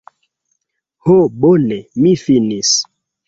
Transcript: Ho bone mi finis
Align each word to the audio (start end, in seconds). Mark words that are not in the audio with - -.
Ho 1.09 1.17
bone 1.43 1.79
mi 2.05 2.15
finis 2.25 2.73